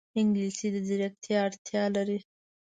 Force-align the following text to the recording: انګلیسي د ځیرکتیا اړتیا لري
انګلیسي 0.19 0.67
د 0.73 0.75
ځیرکتیا 0.87 1.37
اړتیا 1.47 1.83
لري 1.95 2.19